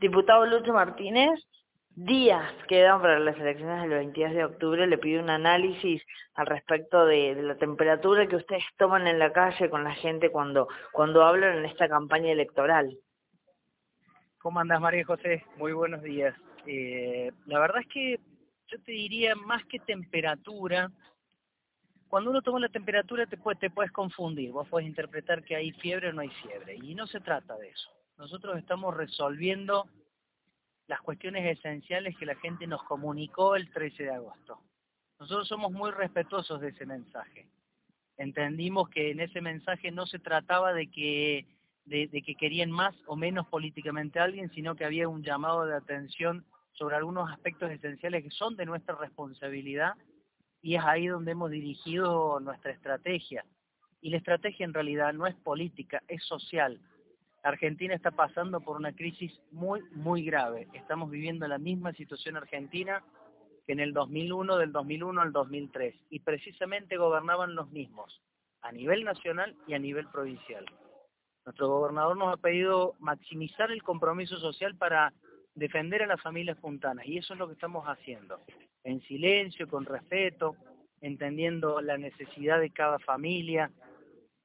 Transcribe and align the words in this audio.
Diputado 0.00 0.46
Lucho 0.46 0.72
Martínez, 0.72 1.46
días 1.90 2.50
quedan 2.68 3.02
para 3.02 3.18
las 3.18 3.36
elecciones 3.36 3.82
del 3.82 3.90
22 3.90 4.32
de 4.32 4.44
octubre. 4.44 4.86
Le 4.86 4.96
pido 4.96 5.22
un 5.22 5.28
análisis 5.28 6.02
al 6.32 6.46
respecto 6.46 7.04
de, 7.04 7.34
la 7.42 7.56
temperatura 7.56 8.26
que 8.26 8.36
ustedes 8.36 8.64
toman 8.78 9.06
en 9.06 9.18
la 9.18 9.30
calle 9.30 9.68
con 9.68 9.84
la 9.84 9.92
gente 9.94 10.30
cuando, 10.30 10.68
cuando 10.92 11.22
hablan 11.22 11.58
en 11.58 11.66
esta 11.66 11.86
campaña 11.86 12.32
electoral. 12.32 12.96
¿Cómo 14.38 14.60
andas, 14.60 14.80
María 14.80 15.04
José? 15.04 15.44
Muy 15.58 15.74
buenos 15.74 16.02
días. 16.02 16.34
Eh, 16.66 17.30
la 17.44 17.60
verdad 17.60 17.82
es 17.82 17.88
que 17.88 18.20
yo 18.68 18.82
te 18.82 18.92
diría 18.92 19.34
más 19.34 19.66
que 19.66 19.80
temperatura, 19.80 20.90
cuando 22.08 22.30
uno 22.30 22.40
toma 22.40 22.58
la 22.58 22.70
temperatura 22.70 23.26
te, 23.26 23.36
te 23.36 23.68
puedes 23.70 23.92
confundir, 23.92 24.50
vos 24.50 24.66
puedes 24.66 24.88
interpretar 24.88 25.44
que 25.44 25.56
hay 25.56 25.72
fiebre 25.72 26.08
o 26.08 26.12
no 26.14 26.22
hay 26.22 26.30
fiebre, 26.30 26.76
y 26.76 26.94
no 26.94 27.06
se 27.06 27.20
trata 27.20 27.54
de 27.58 27.68
eso 27.68 27.99
nosotros 28.20 28.58
estamos 28.58 28.94
resolviendo 28.94 29.88
las 30.86 31.00
cuestiones 31.00 31.58
esenciales 31.58 32.14
que 32.18 32.26
la 32.26 32.34
gente 32.34 32.66
nos 32.66 32.82
comunicó 32.82 33.56
el 33.56 33.70
13 33.70 34.02
de 34.02 34.10
agosto. 34.10 34.60
Nosotros 35.18 35.48
somos 35.48 35.72
muy 35.72 35.90
respetuosos 35.90 36.60
de 36.60 36.68
ese 36.68 36.84
mensaje. 36.84 37.48
Entendimos 38.18 38.90
que 38.90 39.12
en 39.12 39.20
ese 39.20 39.40
mensaje 39.40 39.90
no 39.90 40.04
se 40.04 40.18
trataba 40.18 40.74
de 40.74 40.90
que, 40.90 41.46
de, 41.86 42.08
que 42.10 42.34
querían 42.34 42.70
más 42.70 42.94
o 43.06 43.16
menos 43.16 43.46
políticamente 43.46 44.20
a 44.20 44.24
alguien, 44.24 44.50
sino 44.50 44.74
que 44.74 44.84
había 44.84 45.08
un 45.08 45.22
llamado 45.22 45.64
de 45.64 45.74
atención 45.74 46.44
sobre 46.72 46.96
algunos 46.96 47.30
aspectos 47.32 47.70
esenciales 47.70 48.22
que 48.22 48.30
son 48.30 48.54
de 48.54 48.66
nuestra 48.66 48.96
responsabilidad 48.96 49.94
y 50.60 50.74
es 50.74 50.84
ahí 50.84 51.06
donde 51.06 51.32
hemos 51.32 51.50
dirigido 51.50 52.38
nuestra 52.40 52.72
estrategia. 52.72 53.46
Y 54.02 54.10
la 54.10 54.18
estrategia 54.18 54.64
en 54.66 54.74
realidad 54.74 55.14
no 55.14 55.26
es 55.26 55.34
política, 55.36 56.02
es 56.06 56.22
social. 56.24 56.78
Argentina 57.42 57.94
está 57.94 58.10
pasando 58.10 58.60
por 58.60 58.76
una 58.76 58.92
crisis 58.92 59.32
muy, 59.50 59.82
muy 59.92 60.24
grave. 60.24 60.68
Estamos 60.74 61.10
viviendo 61.10 61.48
la 61.48 61.58
misma 61.58 61.92
situación 61.92 62.36
argentina 62.36 63.02
que 63.66 63.72
en 63.72 63.80
el 63.80 63.92
2001, 63.92 64.58
del 64.58 64.72
2001 64.72 65.20
al 65.20 65.32
2003. 65.32 65.94
Y 66.10 66.20
precisamente 66.20 66.96
gobernaban 66.96 67.54
los 67.54 67.70
mismos, 67.70 68.20
a 68.60 68.72
nivel 68.72 69.04
nacional 69.04 69.56
y 69.66 69.74
a 69.74 69.78
nivel 69.78 70.06
provincial. 70.08 70.66
Nuestro 71.46 71.68
gobernador 71.68 72.16
nos 72.16 72.34
ha 72.34 72.36
pedido 72.36 72.94
maximizar 72.98 73.70
el 73.70 73.82
compromiso 73.82 74.38
social 74.38 74.76
para 74.76 75.12
defender 75.54 76.02
a 76.02 76.06
las 76.06 76.20
familias 76.20 76.58
puntanas. 76.58 77.06
Y 77.06 77.18
eso 77.18 77.32
es 77.32 77.38
lo 77.38 77.46
que 77.46 77.54
estamos 77.54 77.86
haciendo. 77.86 78.40
En 78.84 79.00
silencio, 79.02 79.66
con 79.66 79.86
respeto, 79.86 80.56
entendiendo 81.00 81.80
la 81.80 81.96
necesidad 81.96 82.60
de 82.60 82.70
cada 82.70 82.98
familia, 82.98 83.70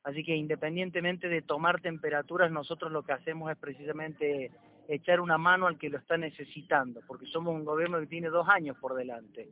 Así 0.05 0.23
que 0.23 0.35
independientemente 0.35 1.27
de 1.27 1.41
tomar 1.41 1.81
temperaturas, 1.81 2.51
nosotros 2.51 2.91
lo 2.91 3.01
que 3.01 3.13
hacemos 3.13 3.51
es 3.51 3.57
precisamente 3.57 4.51
echar 4.87 5.19
una 5.19 5.39
mano 5.39 5.65
al 5.65 5.79
que 5.79 5.89
lo 5.89 5.97
está 5.97 6.15
necesitando, 6.15 7.01
porque 7.07 7.25
somos 7.25 7.55
un 7.55 7.65
gobierno 7.65 7.99
que 7.99 8.05
tiene 8.05 8.29
dos 8.29 8.47
años 8.47 8.77
por 8.77 8.93
delante. 8.93 9.49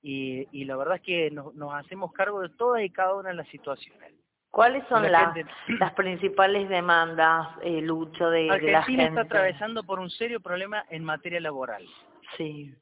Y, 0.00 0.64
la 0.64 0.76
verdad 0.76 0.96
es 0.96 1.02
que 1.02 1.30
nos, 1.30 1.52
hacemos 1.74 2.12
cargo 2.12 2.40
de 2.40 2.48
todas 2.48 2.82
y 2.82 2.88
cada 2.88 3.14
una 3.14 3.28
de 3.28 3.36
las 3.36 3.48
situaciones. 3.48 4.14
¿Cuáles 4.50 4.86
son 4.88 5.10
las, 5.12 5.36
las 5.78 5.92
principales 5.92 6.66
demandas, 6.70 7.48
eh, 7.62 7.82
Lucho, 7.82 8.30
de, 8.30 8.44
de 8.44 8.72
la 8.72 8.84
gente? 8.84 9.04
está 9.04 9.22
atravesando 9.22 9.82
por 9.84 9.98
un 9.98 10.08
serio 10.08 10.40
problema 10.40 10.84
en 10.88 11.04
materia 11.04 11.40
laboral. 11.40 11.84
Sí. 12.38 12.74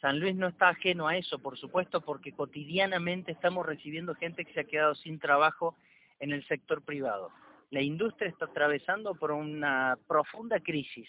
San 0.00 0.18
Luis 0.18 0.34
no 0.34 0.48
está 0.48 0.70
ajeno 0.70 1.06
a 1.06 1.16
eso, 1.16 1.38
por 1.40 1.56
supuesto, 1.56 2.00
porque 2.00 2.32
cotidianamente 2.32 3.30
estamos 3.30 3.64
recibiendo 3.64 4.14
gente 4.14 4.44
que 4.44 4.52
se 4.54 4.60
ha 4.60 4.64
quedado 4.64 4.94
sin 4.96 5.20
trabajo 5.20 5.76
en 6.20 6.32
el 6.32 6.46
sector 6.46 6.82
privado. 6.82 7.30
La 7.70 7.82
industria 7.82 8.30
está 8.30 8.46
atravesando 8.46 9.14
por 9.14 9.30
una 9.30 9.98
profunda 10.06 10.60
crisis. 10.60 11.08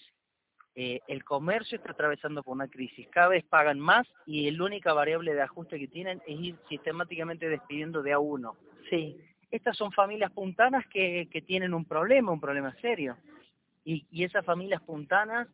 Eh, 0.75 0.99
el 1.07 1.23
comercio 1.23 1.77
está 1.77 1.91
atravesando 1.91 2.43
por 2.43 2.53
una 2.53 2.67
crisis. 2.67 3.07
Cada 3.09 3.29
vez 3.29 3.43
pagan 3.45 3.79
más 3.79 4.07
y 4.25 4.49
la 4.51 4.63
única 4.63 4.93
variable 4.93 5.33
de 5.33 5.41
ajuste 5.41 5.79
que 5.79 5.87
tienen 5.87 6.21
es 6.27 6.39
ir 6.39 6.55
sistemáticamente 6.67 7.49
despidiendo 7.49 8.01
de 8.01 8.13
a 8.13 8.19
uno. 8.19 8.55
Sí. 8.89 9.17
Estas 9.51 9.77
son 9.77 9.91
familias 9.91 10.31
puntanas 10.31 10.85
que, 10.87 11.27
que 11.31 11.41
tienen 11.41 11.73
un 11.73 11.85
problema, 11.85 12.31
un 12.31 12.39
problema 12.39 12.73
serio. 12.81 13.17
Y, 13.83 14.05
y 14.11 14.23
esas 14.23 14.45
familias 14.45 14.81
puntanas, 14.81 15.47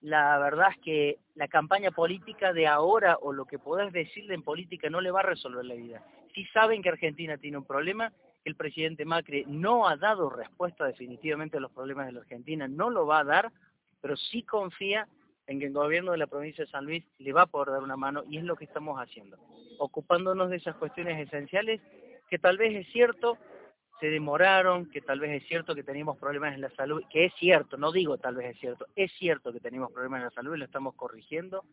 la 0.00 0.38
verdad 0.38 0.68
es 0.70 0.78
que 0.78 1.18
la 1.34 1.48
campaña 1.48 1.90
política 1.90 2.52
de 2.52 2.66
ahora 2.66 3.18
o 3.20 3.32
lo 3.32 3.44
que 3.44 3.58
podés 3.58 3.92
decirle 3.92 4.34
en 4.34 4.42
política 4.42 4.88
no 4.88 5.00
le 5.00 5.10
va 5.10 5.20
a 5.20 5.24
resolver 5.24 5.64
la 5.64 5.74
vida. 5.74 6.02
Si 6.34 6.44
saben 6.46 6.82
que 6.82 6.88
Argentina 6.88 7.36
tiene 7.36 7.58
un 7.58 7.66
problema 7.66 8.12
el 8.44 8.56
presidente 8.56 9.04
Macri 9.04 9.44
no 9.46 9.88
ha 9.88 9.96
dado 9.96 10.30
respuesta 10.30 10.86
definitivamente 10.86 11.56
a 11.56 11.60
los 11.60 11.70
problemas 11.72 12.06
de 12.06 12.12
la 12.12 12.20
Argentina, 12.20 12.66
no 12.68 12.90
lo 12.90 13.06
va 13.06 13.20
a 13.20 13.24
dar, 13.24 13.52
pero 14.00 14.16
sí 14.16 14.42
confía 14.42 15.06
en 15.46 15.60
que 15.60 15.66
el 15.66 15.72
gobierno 15.72 16.12
de 16.12 16.18
la 16.18 16.26
provincia 16.26 16.64
de 16.64 16.70
San 16.70 16.84
Luis 16.84 17.04
le 17.18 17.32
va 17.32 17.42
a 17.42 17.46
poder 17.46 17.70
dar 17.70 17.82
una 17.82 17.96
mano 17.96 18.24
y 18.28 18.38
es 18.38 18.44
lo 18.44 18.56
que 18.56 18.64
estamos 18.64 18.98
haciendo, 18.98 19.38
ocupándonos 19.78 20.50
de 20.50 20.56
esas 20.56 20.76
cuestiones 20.76 21.26
esenciales 21.26 21.80
que 22.28 22.38
tal 22.38 22.56
vez 22.56 22.74
es 22.74 22.92
cierto, 22.92 23.36
se 24.00 24.08
demoraron, 24.08 24.90
que 24.90 25.00
tal 25.00 25.20
vez 25.20 25.42
es 25.42 25.48
cierto 25.48 25.74
que 25.74 25.84
teníamos 25.84 26.16
problemas 26.18 26.54
en 26.54 26.62
la 26.62 26.70
salud, 26.70 27.02
que 27.10 27.26
es 27.26 27.34
cierto, 27.34 27.76
no 27.76 27.92
digo 27.92 28.18
tal 28.18 28.36
vez 28.36 28.54
es 28.54 28.58
cierto, 28.58 28.86
es 28.96 29.12
cierto 29.12 29.52
que 29.52 29.60
teníamos 29.60 29.92
problemas 29.92 30.18
en 30.18 30.24
la 30.24 30.30
salud 30.30 30.54
y 30.54 30.58
lo 30.58 30.64
estamos 30.64 30.94
corrigiendo, 30.94 31.64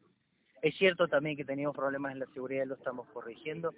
es 0.62 0.76
cierto 0.76 1.08
también 1.08 1.38
que 1.38 1.46
teníamos 1.46 1.76
problemas 1.76 2.12
en 2.12 2.20
la 2.20 2.26
seguridad 2.28 2.66
y 2.66 2.68
lo 2.68 2.76
estamos 2.76 3.08
corrigiendo, 3.08 3.74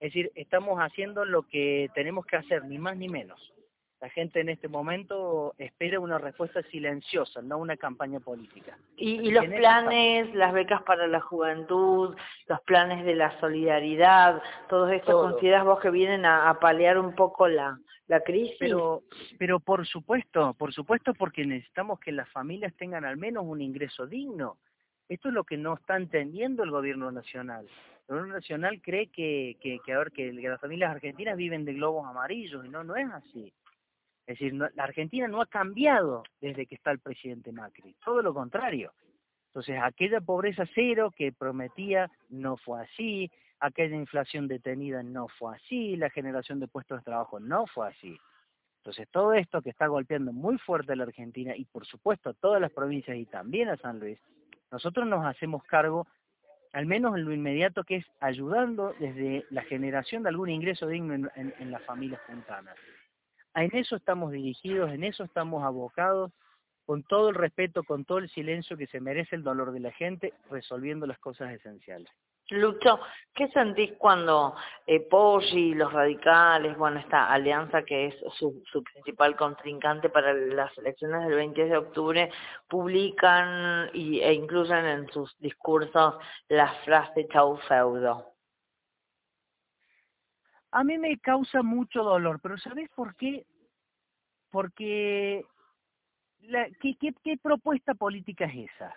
es 0.00 0.12
decir, 0.12 0.30
estamos 0.34 0.78
haciendo 0.78 1.24
lo 1.24 1.42
que 1.42 1.90
tenemos 1.94 2.26
que 2.26 2.36
hacer, 2.36 2.64
ni 2.64 2.78
más 2.78 2.96
ni 2.96 3.08
menos. 3.08 3.52
La 4.00 4.10
gente 4.10 4.40
en 4.40 4.50
este 4.50 4.68
momento 4.68 5.54
espera 5.56 5.98
una 5.98 6.18
respuesta 6.18 6.62
silenciosa, 6.64 7.40
no 7.40 7.56
una 7.56 7.78
campaña 7.78 8.20
política. 8.20 8.76
¿Y, 8.98 9.30
los 9.30 9.46
planes, 9.46 10.34
las 10.34 10.52
becas 10.52 10.82
para 10.82 11.06
la 11.06 11.20
juventud, 11.20 12.14
los 12.46 12.60
planes 12.62 13.06
de 13.06 13.14
la 13.14 13.40
solidaridad, 13.40 14.42
todo 14.68 14.90
esto 14.90 15.12
consideras 15.12 15.64
vos 15.64 15.80
que 15.80 15.90
vienen 15.90 16.26
a, 16.26 16.58
paliar 16.60 16.98
un 16.98 17.14
poco 17.14 17.48
la, 17.48 17.78
la 18.06 18.20
crisis? 18.20 18.56
Pero, 18.60 19.02
pero 19.38 19.60
por 19.60 19.86
supuesto, 19.86 20.52
por 20.54 20.74
supuesto 20.74 21.14
porque 21.14 21.46
necesitamos 21.46 21.98
que 21.98 22.12
las 22.12 22.28
familias 22.28 22.74
tengan 22.76 23.06
al 23.06 23.16
menos 23.16 23.44
un 23.46 23.62
ingreso 23.62 24.06
digno. 24.06 24.58
Esto 25.08 25.28
es 25.28 25.34
lo 25.34 25.44
que 25.44 25.56
no 25.56 25.72
está 25.72 25.96
entendiendo 25.96 26.64
el 26.64 26.70
gobierno 26.70 27.10
nacional. 27.10 27.66
El 28.08 28.14
gobierno 28.14 28.34
nacional 28.34 28.80
cree 28.80 29.08
que, 29.08 29.56
que, 29.60 29.92
a 29.92 29.98
ver, 29.98 30.12
que, 30.12 30.32
las 30.32 30.60
familias 30.60 30.90
argentinas 30.90 31.36
viven 31.36 31.64
de 31.64 31.74
globos 31.74 32.06
amarillos 32.06 32.64
y 32.64 32.68
no, 32.68 32.84
no 32.84 32.96
es 32.96 33.10
así. 33.10 33.52
Es 34.26 34.38
decir, 34.38 34.54
la 34.54 34.70
Argentina 34.76 35.28
no 35.28 35.40
ha 35.40 35.46
cambiado 35.46 36.24
desde 36.40 36.66
que 36.66 36.74
está 36.74 36.90
el 36.90 36.98
presidente 36.98 37.52
Macri, 37.52 37.94
todo 38.04 38.22
lo 38.22 38.34
contrario. 38.34 38.92
Entonces, 39.48 39.78
aquella 39.82 40.20
pobreza 40.20 40.64
cero 40.74 41.12
que 41.16 41.32
prometía 41.32 42.10
no 42.28 42.56
fue 42.56 42.82
así, 42.82 43.30
aquella 43.60 43.96
inflación 43.96 44.48
detenida 44.48 45.02
no 45.02 45.28
fue 45.28 45.56
así, 45.56 45.96
la 45.96 46.10
generación 46.10 46.60
de 46.60 46.68
puestos 46.68 46.98
de 46.98 47.04
trabajo 47.04 47.40
no 47.40 47.66
fue 47.66 47.88
así. 47.88 48.18
Entonces, 48.78 49.08
todo 49.10 49.32
esto 49.32 49.62
que 49.62 49.70
está 49.70 49.86
golpeando 49.86 50.32
muy 50.32 50.58
fuerte 50.58 50.92
a 50.92 50.96
la 50.96 51.04
Argentina 51.04 51.56
y 51.56 51.64
por 51.64 51.86
supuesto 51.86 52.30
a 52.30 52.34
todas 52.34 52.60
las 52.60 52.70
provincias 52.70 53.16
y 53.16 53.26
también 53.26 53.68
a 53.68 53.76
San 53.78 53.98
Luis, 53.98 54.18
nosotros 54.70 55.06
nos 55.06 55.24
hacemos 55.24 55.64
cargo, 55.64 56.06
al 56.76 56.84
menos 56.84 57.16
en 57.16 57.24
lo 57.24 57.32
inmediato, 57.32 57.84
que 57.84 57.96
es 57.96 58.06
ayudando 58.20 58.92
desde 59.00 59.46
la 59.48 59.62
generación 59.62 60.22
de 60.22 60.28
algún 60.28 60.50
ingreso 60.50 60.86
digno 60.86 61.14
en, 61.34 61.70
las 61.70 61.82
familias 61.84 62.20
puntanas. 62.26 62.76
En 63.54 63.74
eso 63.74 63.96
estamos 63.96 64.30
dirigidos, 64.30 64.92
en 64.92 65.02
eso 65.02 65.24
estamos 65.24 65.64
abocados, 65.64 66.32
con 66.84 67.02
todo 67.02 67.30
el 67.30 67.34
respeto, 67.34 67.82
con 67.82 68.04
todo 68.04 68.18
el 68.18 68.28
silencio 68.28 68.76
que 68.76 68.88
se 68.88 69.00
merece 69.00 69.36
el 69.36 69.42
dolor 69.42 69.72
de 69.72 69.80
la 69.80 69.90
gente, 69.90 70.34
resolviendo 70.50 71.06
las 71.06 71.18
cosas 71.18 71.50
esenciales. 71.50 72.10
Lucho, 72.50 73.00
¿qué 73.34 73.48
sentís 73.48 73.94
cuando 73.98 74.54
eh, 74.86 75.00
Poggi, 75.00 75.74
los 75.74 75.92
radicales, 75.92 76.78
bueno, 76.78 77.00
esta 77.00 77.32
alianza 77.32 77.82
que 77.82 78.06
es 78.06 78.14
su, 78.38 78.62
principal 78.84 79.34
contrincante 79.34 80.08
para 80.10 80.32
las 80.32 80.76
elecciones 80.78 81.26
del 81.26 81.34
20 81.34 81.64
de 81.64 81.76
octubre, 81.76 82.30
publican 82.68 83.90
e 83.92 84.32
incluyen 84.32 84.86
en 84.86 85.08
sus 85.10 85.36
discursos 85.38 86.14
la 86.48 86.72
frase 86.84 87.26
chau 87.26 87.56
feudo? 87.68 88.32
A 90.70 90.84
mí 90.84 90.96
me 90.96 91.18
causa 91.18 91.62
mucho 91.62 92.04
dolor, 92.04 92.38
pero 92.40 92.58
¿sabés 92.58 92.88
por 92.90 93.16
qué? 93.16 93.44
Porque, 94.50 95.44
la, 96.42 96.68
¿qué, 96.80 96.96
qué, 97.00 97.12
¿qué 97.24 97.36
propuesta 97.38 97.94
política 97.94 98.44
es 98.44 98.70
esa? 98.70 98.94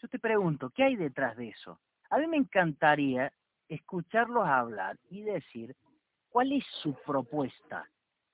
Yo 0.00 0.08
te 0.08 0.18
pregunto, 0.18 0.70
¿qué 0.70 0.84
hay 0.84 0.96
detrás 0.96 1.36
de 1.36 1.48
eso? 1.48 1.78
A 2.10 2.18
mí 2.18 2.26
me 2.26 2.36
encantaría 2.36 3.32
escucharlos 3.68 4.46
hablar 4.46 4.96
y 5.10 5.22
decir 5.22 5.74
cuál 6.28 6.52
es 6.52 6.64
su 6.82 6.94
propuesta. 7.06 7.88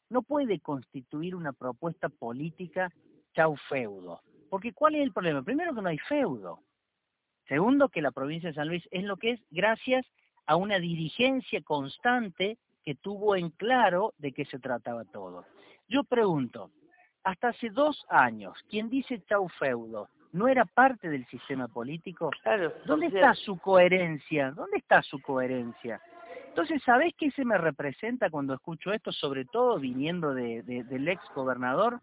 No 0.09 0.23
puede 0.23 0.61
constituir 0.61 1.35
una 1.35 1.53
propuesta 1.53 2.09
política 2.09 2.91
chau 3.35 3.57
feudo. 3.69 4.21
Porque 4.49 4.73
¿cuál 4.73 4.97
es 4.97 5.03
el 5.03 5.13
problema? 5.13 5.43
Primero 5.43 5.75
que 5.75 5.83
no 5.83 5.89
hay 5.89 5.99
feudo. 5.99 6.61
Segundo, 7.47 7.89
que 7.89 8.03
la 8.03 8.11
provincia 8.11 8.49
de 8.49 8.55
San 8.55 8.69
Luis 8.69 8.87
es 8.91 9.05
lo 9.05 9.17
que 9.17 9.33
es 9.33 9.41
gracias 9.51 10.07
a 10.47 10.57
una 10.57 10.79
dirigencia 10.79 11.63
constante 11.63 12.59
que 12.85 12.95
tuvo 12.95 13.37
en 13.37 13.51
claro 13.51 14.15
de 14.19 14.33
qué 14.33 14.45
se 14.47 14.59
trataba 14.59 15.05
todo. 15.05 15.45
Yo 15.89 16.05
pregunto, 16.05 16.71
hasta 17.23 17.49
hace 17.49 17.71
dos 17.71 18.05
años, 18.09 18.57
quien 18.69 18.89
dice 18.89 19.23
chau 19.29 19.49
feudo, 19.49 20.09
no 20.33 20.49
era 20.49 20.65
parte 20.65 21.09
del 21.09 21.27
sistema 21.27 21.69
político. 21.69 22.31
Claro, 22.43 22.73
¿Dónde 22.85 23.07
está 23.07 23.35
su 23.35 23.59
coherencia? 23.59 24.53
¿Dónde 24.53 24.79
está 24.79 25.03
su 25.03 25.21
coherencia? 25.21 26.01
Entonces, 26.49 26.83
¿sabés 26.83 27.15
qué 27.17 27.31
se 27.31 27.45
me 27.45 27.57
representa 27.59 28.29
cuando 28.29 28.55
escucho 28.55 28.93
esto, 28.93 29.13
sobre 29.13 29.45
todo 29.45 29.79
viniendo 29.79 30.35
de, 30.35 30.63
del 30.63 31.09
ex 31.09 31.23
gobernador? 31.35 32.01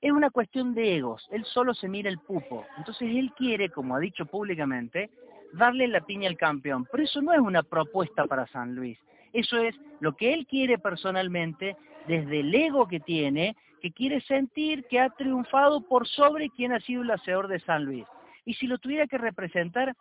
Es 0.00 0.12
una 0.12 0.30
cuestión 0.30 0.74
de 0.74 0.96
egos, 0.96 1.26
él 1.32 1.44
solo 1.44 1.74
se 1.74 1.88
mira 1.88 2.08
el 2.08 2.20
pupo. 2.20 2.64
Entonces 2.76 3.08
él 3.12 3.32
quiere, 3.36 3.68
como 3.68 3.96
ha 3.96 3.98
dicho 3.98 4.26
públicamente, 4.26 5.10
darle 5.52 5.88
la 5.88 6.00
piña 6.02 6.28
al 6.28 6.36
campeón. 6.36 6.86
Pero 6.90 7.02
eso 7.02 7.20
no 7.20 7.32
es 7.32 7.40
una 7.40 7.64
propuesta 7.64 8.24
para 8.26 8.46
San 8.46 8.76
Luis. 8.76 8.96
Eso 9.32 9.58
es 9.58 9.74
lo 10.00 10.12
que 10.12 10.32
él 10.32 10.46
quiere 10.46 10.78
personalmente, 10.78 11.76
desde 12.06 12.40
el 12.40 12.54
ego 12.54 12.86
que 12.86 13.00
tiene, 13.00 13.56
que 13.80 13.92
quiere 13.92 14.20
sentir 14.22 14.84
que 14.86 15.00
ha 15.00 15.10
triunfado 15.10 15.80
por 15.82 16.06
sobre 16.06 16.50
quien 16.50 16.72
ha 16.72 16.80
sido 16.80 17.02
el 17.02 17.10
hacedor 17.10 17.48
de 17.48 17.60
San 17.60 17.84
Luis. 17.84 18.04
Y 18.44 18.54
si 18.54 18.66
lo 18.66 18.78
tuviera 18.78 19.06
que 19.06 19.18
representar, 19.18 19.94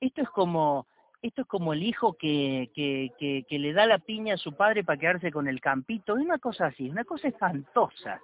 esto 0.00 0.22
es 0.22 0.28
como 0.30 0.86
esto 1.22 1.42
es 1.42 1.48
como 1.48 1.72
el 1.72 1.82
hijo 1.82 2.12
que, 2.12 2.70
que, 2.74 3.44
que, 3.48 3.58
le 3.58 3.72
da 3.72 3.86
la 3.86 3.98
piña 3.98 4.34
a 4.34 4.38
su 4.38 4.54
padre 4.54 4.84
para 4.84 4.98
quedarse 4.98 5.32
con 5.32 5.48
el 5.48 5.60
campito, 5.60 6.16
es 6.16 6.24
una 6.24 6.38
cosa 6.38 6.66
así, 6.66 6.88
una 6.88 7.04
cosa 7.04 7.28
espantosa, 7.28 8.20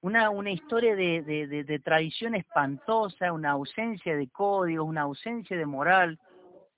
una, 0.00 0.30
una 0.30 0.50
historia 0.50 0.96
de, 0.96 1.22
de, 1.22 1.64
de, 1.64 1.78
tradición 1.80 2.34
espantosa, 2.34 3.32
una 3.32 3.50
ausencia 3.50 4.16
de 4.16 4.28
código, 4.28 4.84
una 4.84 5.02
ausencia 5.02 5.56
de 5.56 5.66
moral, 5.66 6.18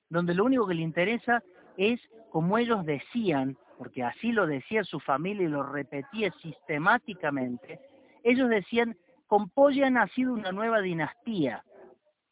donde 0.09 0.35
lo 0.35 0.45
único 0.45 0.67
que 0.67 0.75
le 0.75 0.83
interesa 0.83 1.43
es, 1.77 2.01
como 2.31 2.59
ellos 2.59 2.85
decían, 2.85 3.57
porque 3.79 4.03
así 4.03 4.33
lo 4.33 4.47
decía 4.47 4.85
su 4.85 5.01
familia 5.01 5.47
y 5.47 5.51
lo 5.51 5.63
repetía 5.63 6.31
sistemáticamente, 6.43 7.81
ellos 8.23 8.49
decían, 8.49 8.97
con 9.27 9.49
Polla 9.51 9.87
ha 9.87 9.91
nacido 9.91 10.33
una 10.33 10.53
nueva 10.53 10.81
dinastía. 10.81 11.65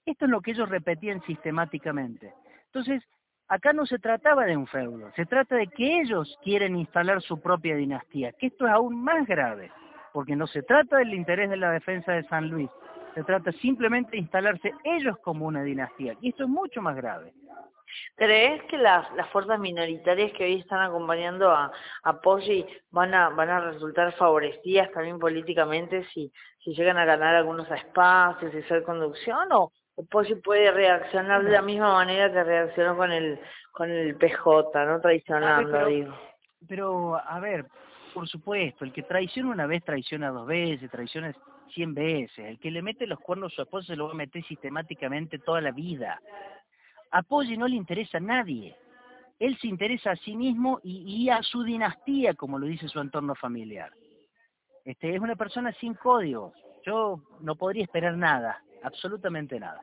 Esto 0.06 0.24
es 0.24 0.30
lo 0.30 0.40
que 0.40 0.52
ellos 0.52 0.68
repetían 0.68 1.22
sistemáticamente. 1.22 2.32
Entonces, 2.66 3.02
acá 3.48 3.72
no 3.72 3.86
se 3.86 3.98
trataba 3.98 4.46
de 4.46 4.56
un 4.56 4.66
feudo, 4.66 5.10
se 5.14 5.26
trata 5.26 5.56
de 5.56 5.66
que 5.66 6.00
ellos 6.00 6.38
quieren 6.42 6.76
instalar 6.76 7.20
su 7.20 7.40
propia 7.40 7.76
dinastía, 7.76 8.32
que 8.32 8.46
esto 8.46 8.66
es 8.66 8.72
aún 8.72 9.02
más 9.02 9.26
grave, 9.26 9.70
porque 10.12 10.36
no 10.36 10.46
se 10.46 10.62
trata 10.62 10.96
del 10.96 11.12
interés 11.12 11.50
de 11.50 11.58
la 11.58 11.70
defensa 11.70 12.12
de 12.12 12.24
San 12.24 12.48
Luis, 12.48 12.70
se 13.14 13.22
trata 13.24 13.52
simplemente 13.52 14.12
de 14.12 14.18
instalarse 14.18 14.72
ellos 14.84 15.18
como 15.18 15.46
una 15.46 15.62
dinastía, 15.62 16.16
y 16.22 16.30
esto 16.30 16.44
es 16.44 16.48
mucho 16.48 16.80
más 16.80 16.96
grave. 16.96 17.34
¿Crees 18.16 18.62
que 18.64 18.78
las, 18.78 19.12
las 19.14 19.28
fuerzas 19.30 19.58
minoritarias 19.58 20.32
que 20.32 20.44
hoy 20.44 20.60
están 20.60 20.80
acompañando 20.80 21.50
a, 21.50 21.72
a 22.02 22.20
Poggi 22.20 22.66
van 22.90 23.14
a, 23.14 23.30
van 23.30 23.50
a 23.50 23.60
resultar 23.60 24.12
favorecidas 24.14 24.90
también 24.92 25.18
políticamente 25.18 26.06
si, 26.12 26.32
si 26.62 26.74
llegan 26.74 26.98
a 26.98 27.04
ganar 27.04 27.34
algunos 27.34 27.70
espacios 27.70 28.54
y 28.54 28.62
ser 28.64 28.82
conducción 28.82 29.48
o, 29.52 29.72
Poggi 30.10 30.36
puede 30.36 30.70
reaccionar 30.72 31.44
de 31.44 31.50
la 31.50 31.60
misma 31.60 31.92
manera 31.92 32.32
que 32.32 32.42
reaccionó 32.42 32.96
con 32.96 33.12
el 33.12 33.38
con 33.72 33.90
el 33.90 34.16
PJ, 34.16 34.84
no 34.86 35.00
traicionando, 35.00 35.70
pero, 35.70 35.86
digo. 35.86 36.14
Pero, 36.68 37.16
a 37.16 37.40
ver, 37.40 37.66
por 38.12 38.28
supuesto, 38.28 38.84
el 38.84 38.92
que 38.92 39.02
traiciona 39.02 39.50
una 39.50 39.66
vez 39.66 39.82
traiciona 39.82 40.30
dos 40.30 40.46
veces, 40.46 40.90
traiciona 40.90 41.34
cien 41.72 41.94
veces. 41.94 42.38
El 42.38 42.58
que 42.58 42.70
le 42.70 42.82
mete 42.82 43.06
los 43.06 43.18
cuernos 43.18 43.52
a 43.52 43.56
su 43.56 43.62
esposa 43.62 43.88
se 43.88 43.96
lo 43.96 44.06
va 44.06 44.12
a 44.12 44.16
meter 44.16 44.44
sistemáticamente 44.44 45.38
toda 45.38 45.60
la 45.60 45.72
vida. 45.72 46.20
A 47.12 47.22
Poggi 47.22 47.56
no 47.56 47.68
le 47.68 47.76
interesa 47.76 48.18
a 48.18 48.20
nadie. 48.20 48.76
Él 49.38 49.56
se 49.58 49.66
interesa 49.66 50.12
a 50.12 50.16
sí 50.16 50.36
mismo 50.36 50.80
y, 50.82 51.28
a 51.28 51.42
su 51.42 51.62
dinastía, 51.62 52.34
como 52.34 52.58
lo 52.58 52.66
dice 52.66 52.88
su 52.88 53.00
entorno 53.00 53.34
familiar. 53.34 53.92
Este, 54.84 55.14
es 55.14 55.20
una 55.20 55.36
persona 55.36 55.72
sin 55.74 55.94
códigos. 55.94 56.52
Yo 56.84 57.20
no 57.40 57.56
podría 57.56 57.84
esperar 57.84 58.16
nada 58.16 58.62
absolutamente 58.82 59.58
nada. 59.58 59.82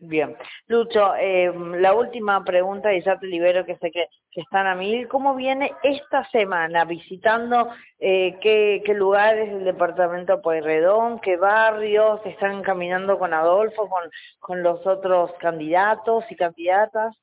Bien. 0.00 0.36
Lucho, 0.66 1.14
eh, 1.14 1.52
la 1.78 1.94
última 1.94 2.42
pregunta 2.44 2.92
y 2.92 3.02
ya 3.02 3.18
te 3.18 3.26
libero 3.26 3.64
que 3.64 3.76
sé 3.76 3.90
que, 4.32 4.40
están 4.40 4.66
a 4.66 4.74
mil. 4.74 5.08
¿Cómo 5.08 5.34
viene 5.34 5.72
esta 5.82 6.28
semana 6.30 6.84
visitando 6.84 7.70
eh, 7.98 8.38
qué, 8.40 8.82
qué, 8.84 8.94
lugares 8.94 9.52
del 9.52 9.64
departamento 9.64 10.40
Pueyrredón, 10.42 11.20
qué 11.20 11.36
barrios, 11.36 12.20
están 12.24 12.62
caminando 12.62 13.18
con 13.18 13.34
Adolfo, 13.34 13.88
con, 13.88 14.02
con 14.40 14.62
los 14.62 14.86
otros 14.86 15.32
candidatos 15.38 16.24
y 16.30 16.36
candidatas? 16.36 17.16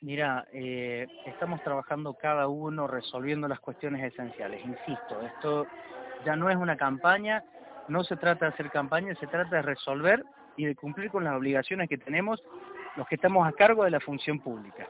Mira, 0.00 0.46
eh, 0.52 1.08
estamos 1.26 1.60
trabajando 1.64 2.14
cada 2.14 2.46
uno 2.46 2.86
resolviendo 2.86 3.48
las 3.48 3.58
cuestiones 3.58 4.12
esenciales. 4.12 4.64
Insisto, 4.64 5.20
esto 5.22 5.66
ya 6.24 6.36
no 6.36 6.48
es 6.50 6.56
una 6.56 6.76
campaña, 6.76 7.42
no 7.88 8.04
se 8.04 8.16
trata 8.16 8.46
de 8.46 8.52
hacer 8.52 8.70
campaña, 8.70 9.14
se 9.16 9.26
trata 9.26 9.56
de 9.56 9.62
resolver 9.62 10.24
y 10.56 10.66
de 10.66 10.76
cumplir 10.76 11.10
con 11.10 11.24
las 11.24 11.34
obligaciones 11.34 11.88
que 11.88 11.98
tenemos 11.98 12.42
los 12.96 13.08
que 13.08 13.16
estamos 13.16 13.46
a 13.46 13.52
cargo 13.52 13.84
de 13.84 13.90
la 13.90 14.00
función 14.00 14.38
pública. 14.38 14.88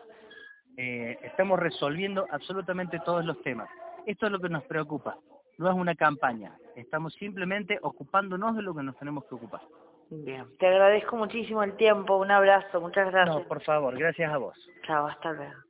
Eh, 0.81 1.19
estamos 1.25 1.59
resolviendo 1.59 2.25
absolutamente 2.31 3.01
todos 3.01 3.25
los 3.25 3.43
temas. 3.43 3.69
Esto 4.07 4.27
es 4.27 4.33
lo 4.33 4.39
que 4.39 4.49
nos 4.49 4.63
preocupa, 4.63 5.17
no 5.59 5.69
es 5.69 5.75
una 5.75 5.97
campaña, 5.97 6.57
estamos 6.77 7.15
simplemente 7.15 7.81
ocupándonos 7.83 8.55
de 8.55 8.63
lo 8.63 8.73
que 8.73 8.85
nos 8.85 8.97
tenemos 8.97 9.25
que 9.25 9.35
ocupar. 9.35 9.61
Bien, 10.09 10.47
te 10.57 10.69
agradezco 10.69 11.17
muchísimo 11.17 11.65
el 11.65 11.77
tiempo, 11.77 12.17
un 12.17 12.31
abrazo, 12.31 12.81
muchas 12.81 13.11
gracias. 13.11 13.37
No, 13.37 13.49
por 13.49 13.61
favor, 13.63 13.99
gracias 13.99 14.33
a 14.33 14.39
vos. 14.39 14.57
Chao, 14.87 15.09
hasta 15.09 15.33
luego. 15.33 15.68